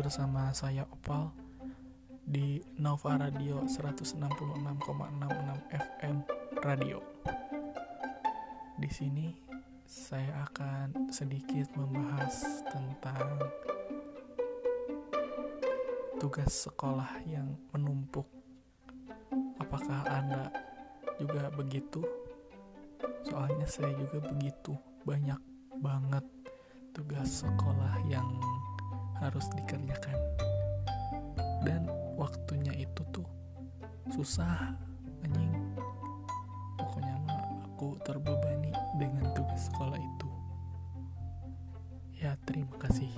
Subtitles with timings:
[0.00, 1.28] bersama saya Opal
[2.24, 4.16] di Nova Radio 166,66
[5.68, 6.16] FM
[6.64, 7.04] Radio.
[8.80, 9.36] Di sini
[9.84, 13.44] saya akan sedikit membahas tentang
[16.16, 18.24] tugas sekolah yang menumpuk.
[19.60, 20.48] Apakah Anda
[21.20, 22.00] juga begitu?
[23.28, 24.72] Soalnya saya juga begitu,
[25.04, 25.44] banyak
[25.76, 26.39] banget
[26.90, 28.26] tugas sekolah yang
[29.22, 30.16] harus dikerjakan.
[31.62, 31.86] Dan
[32.18, 33.26] waktunya itu tuh
[34.10, 34.74] susah
[35.22, 35.54] anjing.
[36.80, 40.28] Pokoknya mah aku terbebani dengan tugas sekolah itu.
[42.20, 43.08] Ya terima kasih